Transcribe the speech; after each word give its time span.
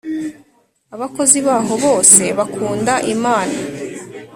Abakozi 0.95 1.37
bahobose 1.47 2.23
bakunda 2.37 2.93
imana. 3.13 3.57